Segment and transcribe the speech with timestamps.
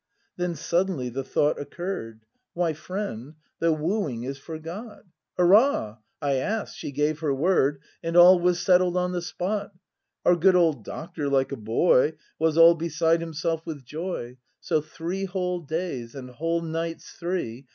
[0.35, 5.45] Then suddenly the thought occurr'd: "Why, friend, the wooing is forgot!" ACT I] BRAND 33
[5.45, 5.97] Hurrah!
[6.23, 9.75] I ask'd, she gave her word, And all was settled on the spot.
[10.25, 12.13] Our good old doctor, like a boy.
[12.39, 17.67] Was all beside himself with joy; So three whole days, and whole nights three.